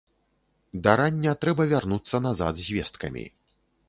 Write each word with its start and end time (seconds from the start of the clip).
Да 0.85 0.95
рання 1.01 1.33
трэба 1.45 1.67
вярнуцца 1.73 2.21
назад 2.27 2.53
з 2.63 2.79
весткамі. 2.79 3.27